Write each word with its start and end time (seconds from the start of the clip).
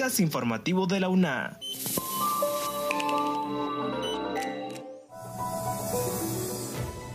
informativo 0.00 0.86
de 0.86 0.98
la 0.98 1.10
UNA. 1.10 1.60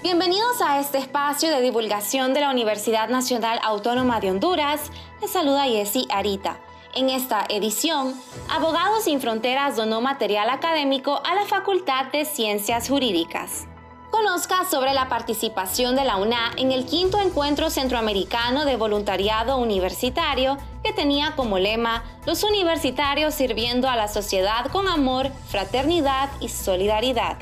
Bienvenidos 0.04 0.62
a 0.62 0.80
este 0.80 1.00
espacio 1.00 1.50
de 1.50 1.62
divulgación 1.62 2.36
de 2.36 2.42
la 2.42 2.52
Universidad 2.52 3.10
Nacional 3.10 3.60
Autónoma 3.63 4.20
de 4.20 4.29
Honduras. 4.29 4.91
Les 5.20 5.32
saluda 5.32 5.63
Jessy 5.63 6.05
Arita. 6.12 6.59
En 6.94 7.09
esta 7.09 7.45
edición, 7.50 8.13
Abogados 8.50 9.05
sin 9.05 9.20
Fronteras 9.20 9.76
donó 9.76 9.99
material 9.99 10.52
académico 10.52 11.23
a 11.26 11.34
la 11.34 11.45
Facultad 11.45 12.12
de 12.12 12.23
Ciencias 12.23 12.88
Jurídicas. 12.88 13.66
Conozca 14.12 14.63
sobre 14.70 14.94
la 14.94 15.09
participación 15.09 15.95
de 15.95 16.05
la 16.05 16.17
UNA 16.17 16.52
en 16.58 16.72
el 16.72 16.86
quinto 16.86 17.20
encuentro 17.20 17.72
centroamericano 17.72 18.63
de 18.63 18.77
voluntariado 18.77 19.58
universitario 19.58 20.58
que 20.85 20.94
tenía 20.94 21.35
como 21.35 21.57
lema 21.57 22.03
Los 22.25 22.44
universitarios 22.44 23.34
sirviendo 23.34 23.89
a 23.89 23.95
la 23.95 24.07
sociedad 24.07 24.67
con 24.71 24.88
amor, 24.88 25.31
fraternidad 25.49 26.30
y 26.39 26.49
solidaridad. 26.49 27.38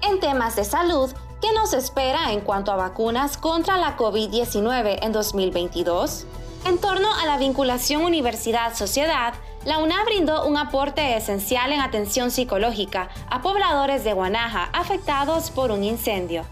En 0.00 0.18
temas 0.18 0.56
de 0.56 0.64
salud, 0.64 1.12
¿qué 1.42 1.52
nos 1.52 1.74
espera 1.74 2.32
en 2.32 2.40
cuanto 2.40 2.72
a 2.72 2.76
vacunas 2.76 3.36
contra 3.36 3.76
la 3.76 3.98
COVID-19 3.98 5.00
en 5.02 5.12
2022? 5.12 6.26
En 6.64 6.78
torno 6.78 7.08
a 7.14 7.26
la 7.26 7.36
vinculación 7.36 8.02
universidad-sociedad, 8.02 9.34
la 9.66 9.78
UNA 9.78 10.02
brindó 10.04 10.46
un 10.46 10.56
aporte 10.56 11.16
esencial 11.16 11.72
en 11.72 11.80
atención 11.80 12.30
psicológica 12.30 13.10
a 13.28 13.42
pobladores 13.42 14.04
de 14.04 14.14
Guanaja 14.14 14.70
afectados 14.72 15.50
por 15.50 15.70
un 15.70 15.84
incendio. 15.84 16.44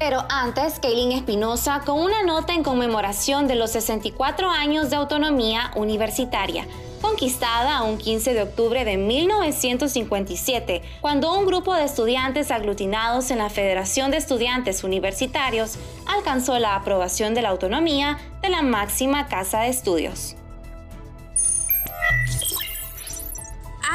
Pero 0.00 0.24
antes, 0.30 0.80
Kaylin 0.80 1.12
Espinosa 1.12 1.82
con 1.84 2.00
una 2.00 2.22
nota 2.22 2.54
en 2.54 2.62
conmemoración 2.62 3.46
de 3.46 3.54
los 3.54 3.72
64 3.72 4.48
años 4.48 4.88
de 4.88 4.96
autonomía 4.96 5.72
universitaria, 5.76 6.66
conquistada 7.02 7.82
un 7.82 7.98
15 7.98 8.32
de 8.32 8.42
octubre 8.42 8.86
de 8.86 8.96
1957, 8.96 10.80
cuando 11.02 11.36
un 11.36 11.44
grupo 11.44 11.74
de 11.74 11.84
estudiantes 11.84 12.50
aglutinados 12.50 13.30
en 13.30 13.36
la 13.36 13.50
Federación 13.50 14.10
de 14.10 14.16
Estudiantes 14.16 14.84
Universitarios 14.84 15.76
alcanzó 16.06 16.58
la 16.58 16.76
aprobación 16.76 17.34
de 17.34 17.42
la 17.42 17.50
autonomía 17.50 18.16
de 18.40 18.48
la 18.48 18.62
máxima 18.62 19.28
casa 19.28 19.60
de 19.60 19.68
estudios. 19.68 20.34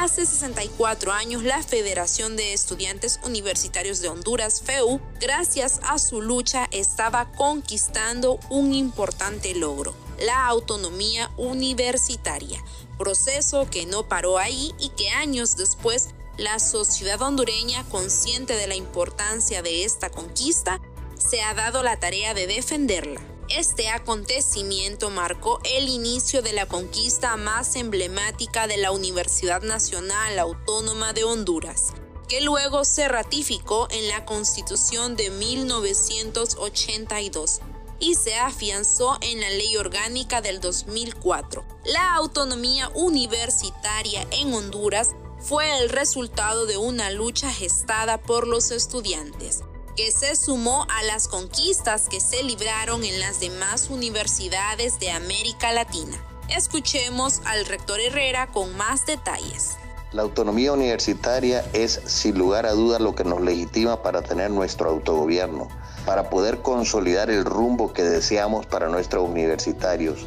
Hace 0.06 0.24
64 0.24 1.12
años, 1.12 1.42
la 1.42 1.60
Federación 1.64 2.36
de 2.36 2.52
Estudiantes 2.52 3.18
Universitarios 3.24 4.00
de 4.00 4.08
Honduras, 4.08 4.62
FEU, 4.62 5.00
gracias 5.18 5.80
a 5.82 5.98
su 5.98 6.22
lucha, 6.22 6.68
estaba 6.70 7.32
conquistando 7.32 8.38
un 8.48 8.72
importante 8.72 9.52
logro, 9.56 9.96
la 10.20 10.46
autonomía 10.46 11.32
universitaria, 11.36 12.62
proceso 12.96 13.68
que 13.68 13.84
no 13.84 14.08
paró 14.08 14.38
ahí 14.38 14.72
y 14.78 14.90
que 14.90 15.08
años 15.08 15.56
después 15.56 16.10
la 16.38 16.60
sociedad 16.60 17.20
hondureña, 17.20 17.82
consciente 17.88 18.54
de 18.54 18.68
la 18.68 18.76
importancia 18.76 19.60
de 19.60 19.82
esta 19.82 20.08
conquista, 20.08 20.80
se 21.18 21.42
ha 21.42 21.52
dado 21.52 21.82
la 21.82 21.98
tarea 21.98 22.32
de 22.32 22.46
defenderla. 22.46 23.20
Este 23.48 23.90
acontecimiento 23.90 25.08
marcó 25.08 25.60
el 25.62 25.88
inicio 25.88 26.42
de 26.42 26.52
la 26.52 26.66
conquista 26.66 27.36
más 27.36 27.76
emblemática 27.76 28.66
de 28.66 28.76
la 28.76 28.90
Universidad 28.90 29.62
Nacional 29.62 30.40
Autónoma 30.40 31.12
de 31.12 31.22
Honduras, 31.22 31.92
que 32.28 32.40
luego 32.40 32.84
se 32.84 33.06
ratificó 33.06 33.86
en 33.92 34.08
la 34.08 34.24
Constitución 34.24 35.14
de 35.14 35.30
1982 35.30 37.60
y 38.00 38.16
se 38.16 38.34
afianzó 38.34 39.16
en 39.20 39.40
la 39.40 39.50
Ley 39.50 39.76
Orgánica 39.76 40.40
del 40.40 40.60
2004. 40.60 41.64
La 41.84 42.16
autonomía 42.16 42.90
universitaria 42.94 44.26
en 44.32 44.52
Honduras 44.54 45.10
fue 45.38 45.78
el 45.78 45.88
resultado 45.88 46.66
de 46.66 46.78
una 46.78 47.10
lucha 47.10 47.52
gestada 47.52 48.20
por 48.20 48.48
los 48.48 48.72
estudiantes 48.72 49.62
que 49.96 50.12
se 50.12 50.36
sumó 50.36 50.86
a 50.90 51.02
las 51.04 51.26
conquistas 51.26 52.08
que 52.08 52.20
se 52.20 52.42
libraron 52.42 53.02
en 53.02 53.18
las 53.18 53.40
demás 53.40 53.88
universidades 53.88 55.00
de 55.00 55.10
América 55.10 55.72
Latina. 55.72 56.18
Escuchemos 56.54 57.40
al 57.46 57.64
rector 57.64 57.98
Herrera 57.98 58.48
con 58.52 58.76
más 58.76 59.06
detalles. 59.06 59.78
La 60.12 60.22
autonomía 60.22 60.72
universitaria 60.72 61.64
es 61.72 62.00
sin 62.04 62.38
lugar 62.38 62.66
a 62.66 62.72
dudas 62.72 63.00
lo 63.00 63.14
que 63.14 63.24
nos 63.24 63.40
legitima 63.40 64.02
para 64.02 64.22
tener 64.22 64.50
nuestro 64.50 64.90
autogobierno, 64.90 65.68
para 66.04 66.28
poder 66.28 66.60
consolidar 66.60 67.30
el 67.30 67.44
rumbo 67.44 67.92
que 67.92 68.04
deseamos 68.04 68.66
para 68.66 68.88
nuestros 68.88 69.28
universitarios 69.28 70.26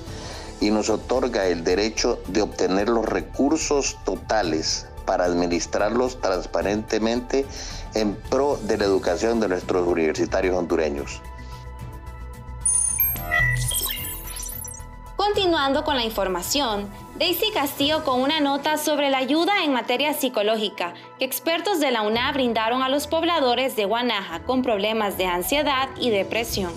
y 0.60 0.72
nos 0.72 0.90
otorga 0.90 1.48
el 1.48 1.64
derecho 1.64 2.20
de 2.28 2.42
obtener 2.42 2.90
los 2.90 3.06
recursos 3.06 3.98
totales 4.04 4.88
para 5.10 5.26
administrarlos 5.26 6.22
transparentemente 6.22 7.44
en 7.96 8.14
pro 8.14 8.60
de 8.62 8.78
la 8.78 8.84
educación 8.84 9.40
de 9.40 9.48
nuestros 9.48 9.88
universitarios 9.88 10.56
hondureños. 10.56 11.20
Continuando 15.16 15.84
con 15.84 15.96
la 15.96 16.04
información, 16.04 16.88
Daisy 17.16 17.50
Castillo 17.52 18.04
con 18.04 18.22
una 18.22 18.40
nota 18.40 18.78
sobre 18.78 19.10
la 19.10 19.18
ayuda 19.18 19.64
en 19.64 19.74
materia 19.74 20.14
psicológica 20.14 20.94
que 21.18 21.26
expertos 21.26 21.80
de 21.80 21.90
la 21.90 22.04
UNA 22.04 22.32
brindaron 22.32 22.84
a 22.84 22.90
los 22.90 23.08
pobladores 23.08 23.76
de 23.76 23.86
Guanaja 23.86 24.42
con 24.42 24.62
problemas 24.62 25.18
de 25.18 25.26
ansiedad 25.26 25.90
y 26.00 26.12
depresión. 26.12 26.72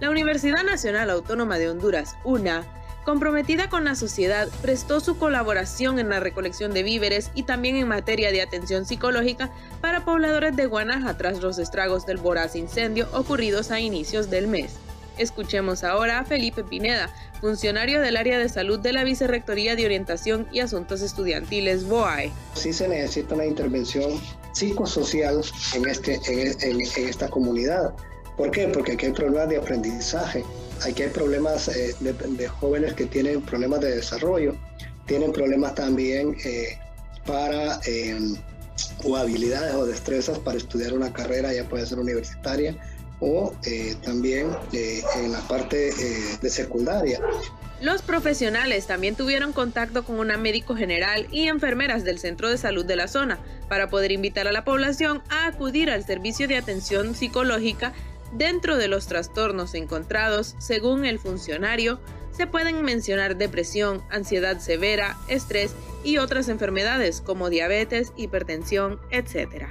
La 0.00 0.08
Universidad 0.08 0.62
Nacional 0.64 1.10
Autónoma 1.10 1.58
de 1.58 1.68
Honduras, 1.68 2.16
UNA, 2.24 2.79
comprometida 3.04 3.68
con 3.68 3.84
la 3.84 3.94
sociedad, 3.94 4.48
prestó 4.62 5.00
su 5.00 5.18
colaboración 5.18 5.98
en 5.98 6.08
la 6.08 6.20
recolección 6.20 6.72
de 6.72 6.82
víveres 6.82 7.30
y 7.34 7.44
también 7.44 7.76
en 7.76 7.88
materia 7.88 8.32
de 8.32 8.42
atención 8.42 8.86
psicológica 8.86 9.50
para 9.80 10.04
pobladores 10.04 10.56
de 10.56 10.66
Guanaja 10.66 11.16
tras 11.16 11.40
los 11.40 11.58
estragos 11.58 12.06
del 12.06 12.18
voraz 12.18 12.56
incendio 12.56 13.08
ocurridos 13.12 13.70
a 13.70 13.80
inicios 13.80 14.30
del 14.30 14.46
mes. 14.46 14.74
Escuchemos 15.18 15.84
ahora 15.84 16.18
a 16.18 16.24
Felipe 16.24 16.64
Pineda, 16.64 17.14
funcionario 17.40 18.00
del 18.00 18.16
área 18.16 18.38
de 18.38 18.48
salud 18.48 18.78
de 18.78 18.94
la 18.94 19.04
Vicerrectoría 19.04 19.76
de 19.76 19.84
Orientación 19.84 20.46
y 20.50 20.60
Asuntos 20.60 21.02
Estudiantiles 21.02 21.86
BOAE. 21.86 22.32
Sí 22.54 22.72
se 22.72 22.88
necesita 22.88 23.34
una 23.34 23.44
intervención 23.44 24.18
psicosocial 24.52 25.42
en, 25.74 25.88
este, 25.88 26.20
en, 26.70 26.80
esta 26.80 27.28
comunidad. 27.28 27.92
¿Por 28.36 28.50
qué? 28.50 28.68
Porque 28.68 28.92
aquí 28.92 29.06
hay 29.06 29.12
problemas 29.12 29.48
de 29.50 29.58
aprendizaje, 29.58 30.44
aquí 30.84 31.02
hay 31.02 31.10
problemas 31.10 31.68
eh, 31.68 31.94
de, 32.00 32.48
jóvenes 32.48 32.94
que 32.94 33.06
tienen 33.06 33.42
problemas 33.42 33.80
de 33.80 33.96
desarrollo, 33.96 34.56
tienen 35.06 35.32
problemas 35.32 35.74
también 35.74 36.36
eh, 36.44 36.78
para 37.26 37.80
em, 37.84 38.36
o 39.04 39.16
habilidades 39.16 39.74
o 39.74 39.86
destrezas 39.86 40.38
para 40.38 40.58
estudiar 40.58 40.92
una 40.92 41.12
carrera, 41.12 41.52
ya 41.52 41.68
puede 41.68 41.86
ser 41.86 41.98
universitaria 41.98 42.76
o 43.20 43.52
eh, 43.66 43.94
también 44.02 44.48
en 44.72 45.32
la 45.32 45.40
parte 45.40 45.92
de 46.40 46.50
secundaria. 46.50 47.20
Los 47.82 48.00
profesionales 48.00 48.86
también 48.86 49.14
tuvieron 49.14 49.52
contacto 49.52 50.04
con 50.04 50.18
una 50.18 50.38
médico 50.38 50.74
general 50.74 51.26
y 51.30 51.48
enfermeras 51.48 52.02
del 52.02 52.18
centro 52.18 52.48
de 52.48 52.56
salud 52.56 52.84
de 52.84 52.96
la 52.96 53.08
zona 53.08 53.38
para 53.68 53.90
poder 53.90 54.12
invitar 54.12 54.48
a 54.48 54.52
la 54.52 54.64
población 54.64 55.22
a 55.28 55.46
acudir 55.46 55.90
al 55.90 56.04
servicio 56.04 56.48
de 56.48 56.56
atención 56.56 57.14
psicológica 57.14 57.92
Dentro 58.32 58.76
de 58.76 58.88
los 58.88 59.06
trastornos 59.06 59.74
encontrados, 59.74 60.54
según 60.58 61.04
el 61.04 61.18
funcionario, 61.18 62.00
se 62.30 62.46
pueden 62.46 62.82
mencionar 62.82 63.36
depresión, 63.36 64.02
ansiedad 64.08 64.58
severa, 64.60 65.16
estrés 65.28 65.74
y 66.04 66.18
otras 66.18 66.48
enfermedades 66.48 67.20
como 67.20 67.50
diabetes, 67.50 68.12
hipertensión, 68.16 69.00
etc. 69.10 69.66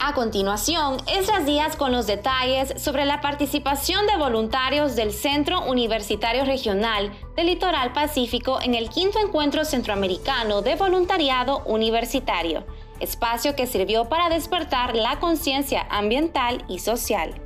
A 0.00 0.14
continuación, 0.14 0.98
Esdras 1.08 1.44
Díaz 1.44 1.74
con 1.74 1.90
los 1.90 2.06
detalles 2.06 2.80
sobre 2.80 3.04
la 3.04 3.20
participación 3.20 4.06
de 4.06 4.16
voluntarios 4.16 4.94
del 4.94 5.12
Centro 5.12 5.66
Universitario 5.66 6.44
Regional 6.44 7.12
del 7.34 7.46
Litoral 7.46 7.92
Pacífico 7.92 8.60
en 8.62 8.76
el 8.76 8.88
quinto 8.88 9.18
encuentro 9.18 9.64
centroamericano 9.64 10.62
de 10.62 10.76
voluntariado 10.76 11.64
universitario 11.66 12.64
espacio 13.00 13.54
que 13.56 13.66
sirvió 13.66 14.06
para 14.06 14.28
despertar 14.28 14.94
la 14.94 15.18
conciencia 15.20 15.86
ambiental 15.90 16.64
y 16.68 16.78
social. 16.78 17.40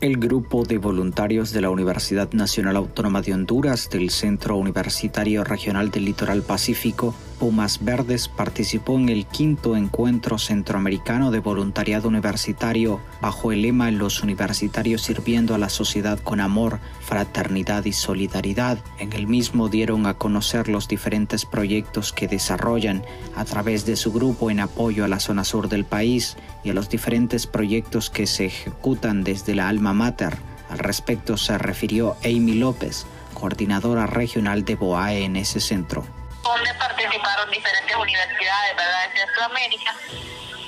El 0.00 0.16
grupo 0.18 0.64
de 0.64 0.78
voluntarios 0.78 1.52
de 1.52 1.60
la 1.60 1.70
Universidad 1.70 2.32
Nacional 2.32 2.76
Autónoma 2.76 3.20
de 3.20 3.34
Honduras 3.34 3.90
del 3.90 4.10
Centro 4.10 4.56
Universitario 4.56 5.42
Regional 5.42 5.90
del 5.90 6.04
Litoral 6.04 6.42
Pacífico 6.42 7.14
Pumas 7.38 7.84
Verdes 7.84 8.26
participó 8.26 8.96
en 8.98 9.08
el 9.08 9.24
quinto 9.24 9.76
encuentro 9.76 10.38
centroamericano 10.38 11.30
de 11.30 11.38
voluntariado 11.38 12.08
universitario 12.08 13.00
bajo 13.20 13.52
el 13.52 13.62
lema 13.62 13.92
Los 13.92 14.24
universitarios 14.24 15.02
sirviendo 15.02 15.54
a 15.54 15.58
la 15.58 15.68
sociedad 15.68 16.18
con 16.18 16.40
amor, 16.40 16.80
fraternidad 17.00 17.84
y 17.84 17.92
solidaridad. 17.92 18.78
En 18.98 19.12
el 19.12 19.28
mismo 19.28 19.68
dieron 19.68 20.06
a 20.06 20.14
conocer 20.14 20.68
los 20.68 20.88
diferentes 20.88 21.44
proyectos 21.44 22.12
que 22.12 22.26
desarrollan 22.26 23.04
a 23.36 23.44
través 23.44 23.86
de 23.86 23.94
su 23.94 24.12
grupo 24.12 24.50
en 24.50 24.58
apoyo 24.58 25.04
a 25.04 25.08
la 25.08 25.20
zona 25.20 25.44
sur 25.44 25.68
del 25.68 25.84
país 25.84 26.36
y 26.64 26.70
a 26.70 26.74
los 26.74 26.88
diferentes 26.88 27.46
proyectos 27.46 28.10
que 28.10 28.26
se 28.26 28.46
ejecutan 28.46 29.22
desde 29.22 29.54
la 29.54 29.68
alma 29.68 29.92
mater. 29.92 30.36
Al 30.68 30.80
respecto 30.80 31.36
se 31.36 31.56
refirió 31.56 32.16
Amy 32.24 32.54
López, 32.54 33.06
coordinadora 33.32 34.06
regional 34.06 34.64
de 34.64 34.74
BOAE 34.74 35.24
en 35.24 35.36
ese 35.36 35.60
centro 35.60 36.17
donde 36.48 36.72
participaron 36.74 37.50
diferentes 37.50 37.96
universidades 37.96 38.76
¿verdad? 38.76 39.10
de 39.10 39.20
Centroamérica, 39.20 39.94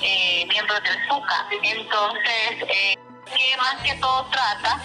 eh, 0.01 0.45
miembros 0.47 0.83
del 0.83 1.07
SUCA. 1.07 1.47
Entonces, 1.63 2.69
eh, 2.69 2.97
que 3.25 3.57
más 3.57 3.81
que 3.83 3.95
todo 3.95 4.25
trata 4.25 4.81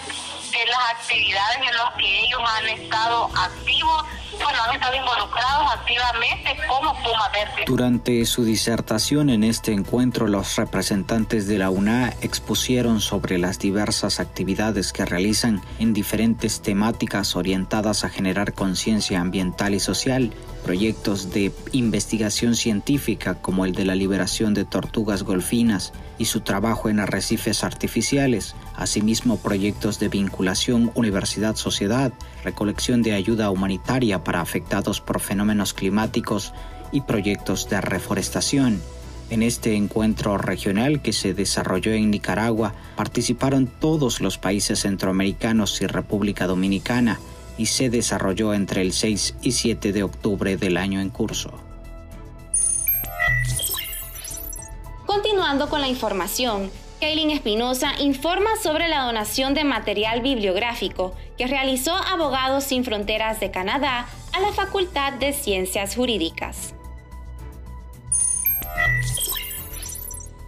de 0.51 0.65
las 0.65 1.01
actividades 1.01 1.57
en 1.57 1.75
las 1.75 1.93
que 1.97 2.19
ellos 2.19 2.41
han 2.45 2.67
estado 2.67 3.29
activos, 3.35 4.05
bueno, 4.31 4.63
han 4.63 4.75
estado 4.75 4.95
involucrados 4.95 5.71
activamente 5.73 6.57
como 6.67 6.93
Puma 7.03 7.29
Verde. 7.33 7.63
Durante 7.65 8.25
su 8.25 8.43
disertación 8.43 9.29
en 9.29 9.43
este 9.43 9.73
encuentro, 9.73 10.27
los 10.27 10.55
representantes 10.55 11.47
de 11.47 11.57
la 11.57 11.69
UNA 11.69 12.13
expusieron 12.21 13.01
sobre 13.01 13.37
las 13.37 13.59
diversas 13.59 14.19
actividades 14.19 14.93
que 14.93 15.05
realizan 15.05 15.61
en 15.79 15.93
diferentes 15.93 16.61
temáticas 16.61 17.35
orientadas 17.35 18.03
a 18.03 18.09
generar 18.09 18.53
conciencia 18.53 19.19
ambiental 19.19 19.73
y 19.73 19.79
social, 19.79 20.33
proyectos 20.67 21.31
de 21.31 21.53
investigación 21.71 22.53
científica 22.53 23.35
como 23.35 23.63
el 23.63 23.71
de 23.71 23.85
la 23.85 23.95
liberación 23.95 24.53
de 24.53 24.65
tortugas 24.65 25.23
golfinas 25.23 25.93
y 26.17 26.25
su 26.25 26.41
trabajo 26.41 26.89
en 26.89 26.99
arrecifes 26.99 27.63
artificiales, 27.63 28.53
asimismo 28.75 29.37
proyectos 29.37 29.97
de 29.97 30.09
vinculación 30.09 30.91
universidad-sociedad, 30.93 32.11
recolección 32.43 33.01
de 33.01 33.13
ayuda 33.13 33.49
humanitaria 33.49 34.25
para 34.25 34.41
afectados 34.41 34.99
por 34.99 35.21
fenómenos 35.21 35.73
climáticos 35.73 36.51
y 36.91 36.99
proyectos 36.99 37.69
de 37.69 37.79
reforestación. 37.79 38.81
En 39.29 39.43
este 39.43 39.73
encuentro 39.75 40.37
regional 40.37 41.01
que 41.01 41.13
se 41.13 41.33
desarrolló 41.33 41.93
en 41.93 42.11
Nicaragua 42.11 42.73
participaron 42.97 43.67
todos 43.67 44.19
los 44.19 44.37
países 44.37 44.81
centroamericanos 44.81 45.81
y 45.81 45.87
República 45.87 46.45
Dominicana 46.45 47.19
y 47.57 47.67
se 47.67 47.89
desarrolló 47.89 48.53
entre 48.53 48.81
el 48.81 48.93
6 48.93 49.35
y 49.41 49.51
7 49.51 49.91
de 49.91 50.03
octubre 50.03 50.57
del 50.57 50.77
año 50.77 50.99
en 51.01 51.09
curso. 51.09 51.51
Continuando 55.05 55.69
con 55.69 55.81
la 55.81 55.87
información, 55.87 56.69
Kaylin 56.99 57.29
Espinosa 57.29 57.93
informa 57.99 58.49
sobre 58.61 58.87
la 58.87 59.03
donación 59.03 59.53
de 59.53 59.63
material 59.63 60.21
bibliográfico 60.21 61.15
que 61.37 61.47
realizó 61.47 61.93
Abogados 61.93 62.63
Sin 62.63 62.83
Fronteras 62.83 63.39
de 63.39 63.51
Canadá 63.51 64.07
a 64.33 64.39
la 64.39 64.51
Facultad 64.51 65.13
de 65.13 65.31
Ciencias 65.33 65.95
Jurídicas. 65.95 66.73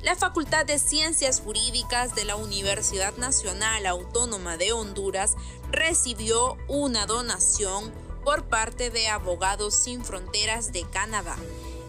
La 0.01 0.15
Facultad 0.15 0.65
de 0.65 0.79
Ciencias 0.79 1.41
Jurídicas 1.41 2.15
de 2.15 2.25
la 2.25 2.35
Universidad 2.35 3.15
Nacional 3.17 3.85
Autónoma 3.85 4.57
de 4.57 4.71
Honduras 4.71 5.35
recibió 5.71 6.57
una 6.68 7.06
donación 7.06 7.92
por 8.24 8.45
parte 8.45 8.89
de 8.89 9.07
Abogados 9.07 9.75
Sin 9.75 10.04
Fronteras 10.04 10.71
de 10.71 10.83
Canadá. 10.83 11.38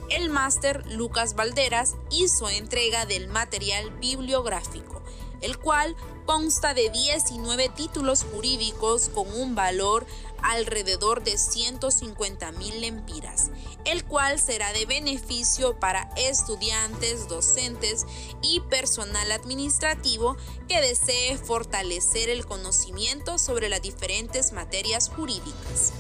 El 0.09 0.29
máster 0.29 0.85
Lucas 0.87 1.35
Valderas 1.35 1.95
hizo 2.11 2.49
entrega 2.49 3.07
del 3.07 3.29
material 3.29 3.91
bibliográfico, 4.01 5.03
el 5.41 5.59
cual 5.59 5.97
consta 6.27 6.75
de 6.75 6.91
19 6.91 7.69
títulos 7.71 8.25
jurídicos 8.25 9.09
con 9.09 9.33
un 9.33 9.55
valor 9.55 10.07
alrededor 10.43 11.23
de 11.23 11.37
150 11.37 12.53
mil 12.53 12.81
lempiras, 12.81 13.51
el 13.85 14.05
cual 14.05 14.39
será 14.39 14.73
de 14.73 14.87
beneficio 14.87 15.79
para 15.79 16.11
estudiantes, 16.17 17.29
docentes 17.29 18.07
y 18.43 18.61
personal 18.61 19.33
administrativo 19.33 20.37
que 20.69 20.81
desee 20.81 21.37
fortalecer 21.37 22.31
el 22.31 22.47
conocimiento 22.47 23.39
sobre 23.39 23.69
las 23.69 23.83
diferentes 23.83 24.53
materias 24.53 25.09
jurídicas. 25.09 25.93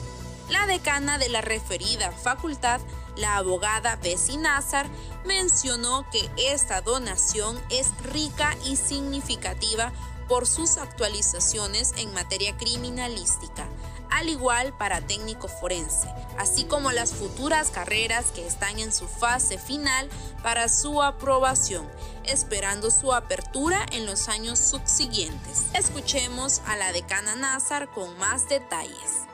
La 0.49 0.67
decana 0.67 1.19
de 1.19 1.29
la 1.29 1.43
referida 1.43 2.11
facultad 2.11 2.81
la 3.17 3.37
abogada 3.37 3.97
Bessie 3.97 4.39
Nazar 4.39 4.87
mencionó 5.25 6.09
que 6.11 6.31
esta 6.37 6.81
donación 6.81 7.61
es 7.71 7.93
rica 8.03 8.57
y 8.65 8.77
significativa 8.77 9.93
por 10.31 10.47
sus 10.47 10.79
actualizaciones 10.79 11.93
en 11.97 12.15
materia 12.15 12.57
criminalística, 12.57 13.67
al 14.11 14.29
igual 14.29 14.73
para 14.77 15.01
técnico 15.01 15.49
forense, 15.49 16.09
así 16.39 16.65
como 16.65 16.93
las 16.93 17.13
futuras 17.13 17.71
carreras 17.71 18.27
que 18.33 18.47
están 18.47 18.79
en 18.79 18.93
su 18.93 19.09
fase 19.09 19.59
final 19.59 20.09
para 20.43 20.69
su 20.69 21.03
aprobación, 21.03 21.85
esperando 22.25 22.93
su 22.93 23.13
apertura 23.13 23.85
en 23.91 24.07
los 24.07 24.29
años 24.29 24.61
subsiguientes. 24.61 25.67
Escuchemos 25.75 26.63
a 26.67 26.77
la 26.77 26.93
decana 26.93 27.35
Nazar 27.35 27.89
con 27.89 28.17
más 28.19 28.49
detalles. 28.49 29.25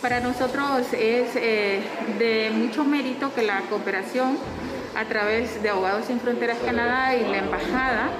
Para 0.00 0.20
nosotros 0.20 0.86
es 0.92 1.30
eh, 1.34 1.82
de 2.18 2.50
mucho 2.50 2.84
mérito 2.84 3.34
que 3.34 3.42
la 3.42 3.62
cooperación 3.62 4.38
a 4.98 5.04
través 5.04 5.62
de 5.62 5.68
Abogados 5.68 6.06
Sin 6.06 6.18
Fronteras 6.18 6.58
Canadá 6.64 7.14
y 7.14 7.22
la 7.22 7.38
Embajada 7.38 8.10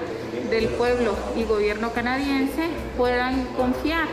del 0.49 0.69
pueblo 0.69 1.13
y 1.35 1.43
gobierno 1.43 1.91
canadiense 1.91 2.69
puedan 2.95 3.43
confiar 3.57 4.07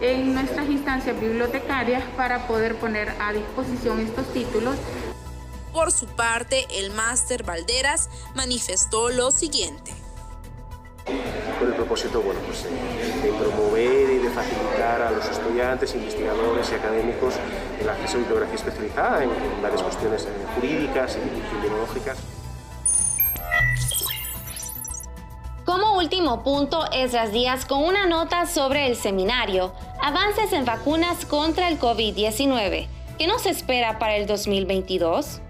en 0.00 0.34
nuestras 0.34 0.68
instancias 0.68 1.18
bibliotecarias 1.20 2.02
para 2.16 2.48
poder 2.48 2.74
poner 2.74 3.08
a 3.20 3.32
disposición 3.32 4.00
estos 4.00 4.26
títulos. 4.32 4.74
Por 5.72 5.92
su 5.92 6.06
parte, 6.06 6.66
el 6.72 6.90
máster 6.90 7.44
Valderas 7.44 8.10
manifestó 8.34 9.10
lo 9.10 9.30
siguiente 9.30 9.92
con 11.58 11.68
el 11.68 11.74
propósito 11.74 12.20
bueno, 12.20 12.40
pues, 12.46 12.64
de 12.64 13.32
promover 13.32 13.97
facilitar 14.42 15.02
a 15.02 15.10
los 15.10 15.28
estudiantes, 15.28 15.94
investigadores 15.94 16.70
y 16.70 16.74
académicos 16.74 17.34
el 17.80 17.88
acceso 17.88 18.16
a 18.16 18.20
bibliografía 18.20 18.54
especializada 18.54 19.24
en, 19.24 19.30
varias 19.62 19.82
cuestiones 19.82 20.28
jurídicas 20.54 21.16
y 21.16 21.56
epidemiológicas. 21.56 22.18
Como 25.64 25.98
último 25.98 26.42
punto, 26.42 26.84
Esdras 26.92 27.32
Díaz 27.32 27.66
con 27.66 27.84
una 27.84 28.06
nota 28.06 28.46
sobre 28.46 28.86
el 28.86 28.96
seminario 28.96 29.72
Avances 30.00 30.52
en 30.52 30.64
vacunas 30.64 31.26
contra 31.26 31.68
el 31.68 31.78
COVID-19. 31.78 32.86
¿Qué 33.18 33.26
nos 33.26 33.46
espera 33.46 33.98
para 33.98 34.16
el 34.16 34.26
2022? 34.26 35.40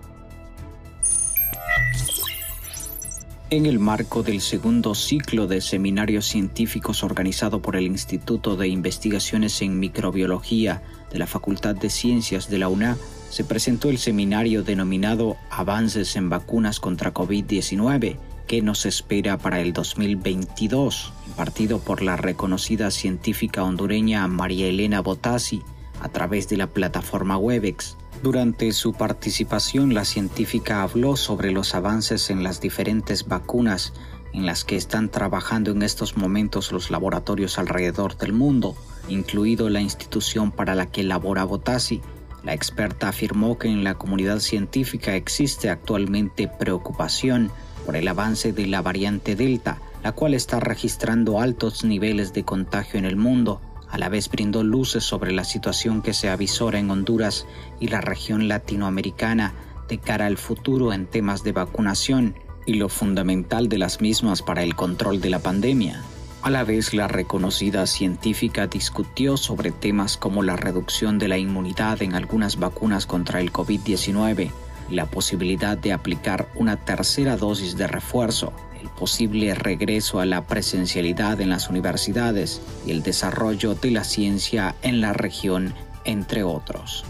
En 3.51 3.65
el 3.65 3.79
marco 3.79 4.23
del 4.23 4.43
segundo 4.43 4.95
ciclo 4.95 5.47
de 5.47 5.63
seminarios 5.63 6.27
científicos 6.27 7.03
organizado 7.03 7.63
por 7.63 7.77
el 7.77 7.87
Instituto 7.87 8.57
de 8.57 8.69
Investigaciones 8.69 9.63
en 9.63 9.81
Microbiología 9.81 10.83
de 11.11 11.19
la 11.19 11.27
Facultad 11.27 11.75
de 11.75 11.89
Ciencias 11.89 12.51
de 12.51 12.59
la 12.59 12.69
UNA, 12.69 12.99
se 13.31 13.45
presentó 13.45 13.89
el 13.89 13.97
seminario 13.97 14.65
denominado 14.65 15.39
Avances 15.49 16.15
en 16.17 16.29
vacunas 16.29 16.79
contra 16.79 17.15
COVID-19, 17.15 18.19
que 18.47 18.61
nos 18.61 18.85
espera 18.85 19.39
para 19.39 19.61
el 19.61 19.73
2022, 19.73 21.15
impartido 21.29 21.79
por 21.79 22.03
la 22.03 22.19
reconocida 22.19 22.91
científica 22.91 23.65
hondureña 23.65 24.29
María 24.29 24.67
Elena 24.67 25.01
Botassi 25.01 25.63
a 26.03 26.11
través 26.11 26.51
de 26.51 26.59
la 26.59 26.67
plataforma 26.67 27.39
Webex. 27.39 27.97
Durante 28.23 28.73
su 28.73 28.95
participación, 28.95 29.95
la 29.95 30.05
científica 30.05 30.83
habló 30.83 31.15
sobre 31.15 31.53
los 31.53 31.77
avances 31.77 32.31
en 32.31 32.43
las 32.43 32.61
diferentes 32.61 33.29
vacunas 33.29 33.93
en 34.33 34.45
las 34.45 34.65
que 34.65 34.75
están 34.75 35.09
trabajando 35.09 35.71
en 35.71 35.83
estos 35.83 36.17
momentos 36.17 36.73
los 36.73 36.91
laboratorios 36.91 37.59
alrededor 37.59 38.17
del 38.19 38.33
mundo, 38.33 38.77
incluido 39.09 39.71
la 39.71 39.81
institución 39.81 40.51
para 40.51 40.75
la 40.75 40.87
que 40.87 41.05
labora 41.05 41.45
Botassi. 41.45 42.03
La 42.43 42.55
experta 42.55 43.09
afirmó 43.09 43.57
que 43.57 43.69
en 43.69 43.85
la 43.85 43.95
comunidad 43.95 44.41
científica 44.41 45.15
existe 45.15 45.71
actualmente 45.71 46.49
preocupación 46.49 47.53
por 47.87 47.95
el 47.95 48.09
avance 48.09 48.53
de 48.53 48.67
la 48.67 48.83
variante 48.83 49.37
Delta, 49.37 49.79
la 50.03 50.11
cual 50.11 50.35
está 50.35 50.59
registrando 50.59 51.41
altos 51.41 51.85
niveles 51.85 52.33
de 52.33 52.45
contagio 52.45 52.99
en 52.99 53.05
el 53.05 53.17
mundo 53.17 53.61
a 53.91 53.99
la 53.99 54.09
vez 54.09 54.29
brindó 54.29 54.63
luces 54.63 55.05
sobre 55.05 55.33
la 55.33 55.45
situación 55.45 56.03
que 56.03 56.15
se 56.15 56.29
avisora 56.29 56.79
en 56.79 56.91
Honduras 56.91 57.47
y 57.81 57.89
la 57.89 58.01
región 58.01 58.49
latinoamericana 58.49 59.55
de 59.89 59.99
cara 59.99 60.27
al 60.27 60.37
futuro 60.37 60.93
en 60.93 61.07
temas 61.07 61.43
de 61.43 61.53
vacunación 61.53 62.35
y 62.67 62.75
lo 62.75 62.89
fundamental 62.89 63.69
de 63.69 63.79
las 63.79 64.01
mismas 64.01 64.43
para 64.43 64.63
el 64.63 64.75
control 64.75 65.21
de 65.21 65.31
la 65.31 65.39
pandemia. 65.39 66.03
A 66.43 66.51
la 66.51 66.65
vez, 66.65 66.95
la 66.95 67.09
reconocida 67.09 67.87
científica 67.87 68.67
discutió 68.67 69.37
sobre 69.37 69.73
temas 69.73 70.17
como 70.17 70.43
la 70.43 70.57
reducción 70.57 71.19
de 71.19 71.29
la 71.29 71.39
inmunidad 71.39 72.03
en 72.03 72.15
algunas 72.15 72.59
vacunas 72.59 73.07
contra 73.07 73.41
el 73.41 73.53
COVID-19, 73.53 74.51
y 74.91 74.95
la 74.95 75.07
posibilidad 75.07 75.77
de 75.77 75.93
aplicar 75.93 76.49
una 76.55 76.77
tercera 76.77 77.37
dosis 77.37 77.77
de 77.77 77.87
refuerzo, 77.87 78.53
posible 78.99 79.55
regreso 79.55 80.21
a 80.21 80.27
la 80.27 80.47
presencialidad 80.47 81.41
en 81.41 81.51
las 81.51 81.69
universidades 81.69 82.61
y 82.85 82.91
el 82.91 83.03
desarrollo 83.03 83.75
de 83.75 83.93
la 83.93 84.05
ciencia 84.05 84.75
en 84.83 85.01
la 85.01 85.13
región, 85.13 85.75
entre 86.05 86.43
otros. 86.43 87.05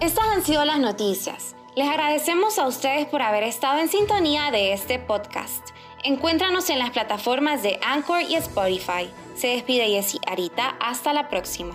Estas 0.00 0.24
han 0.34 0.44
sido 0.44 0.64
las 0.64 0.80
noticias. 0.80 1.54
Les 1.76 1.88
agradecemos 1.88 2.58
a 2.58 2.66
ustedes 2.66 3.06
por 3.06 3.22
haber 3.22 3.44
estado 3.44 3.80
en 3.80 3.88
sintonía 3.88 4.50
de 4.50 4.72
este 4.72 4.98
podcast. 4.98 5.68
Encuéntranos 6.02 6.68
en 6.70 6.78
las 6.78 6.90
plataformas 6.90 7.62
de 7.62 7.78
Anchor 7.82 8.22
y 8.28 8.34
Spotify. 8.34 9.08
Se 9.34 9.48
despide 9.48 9.86
Jessy 9.86 10.18
Arita. 10.26 10.76
Hasta 10.80 11.12
la 11.12 11.28
próxima. 11.28 11.74